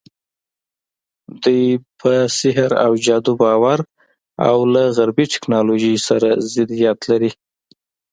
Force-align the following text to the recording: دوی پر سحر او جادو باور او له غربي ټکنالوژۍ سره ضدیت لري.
دوی 1.43 1.65
پر 1.99 2.13
سحر 2.39 2.71
او 2.83 2.91
جادو 3.05 3.33
باور 3.41 3.79
او 4.49 4.57
له 4.73 4.83
غربي 4.97 5.25
ټکنالوژۍ 5.33 5.95
سره 6.07 6.29
ضدیت 6.53 6.99
لري. 7.09 7.31